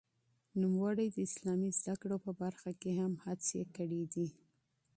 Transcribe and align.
نوموړي 0.61 1.07
د 1.11 1.17
اسلامي 1.27 1.71
زده 1.79 1.93
کړو 2.01 2.17
په 2.25 2.31
برخه 2.41 2.71
کې 2.81 2.91
هم 2.99 3.13
هڅې 3.25 3.61
کړې 3.75 4.03
دي. 4.13 4.27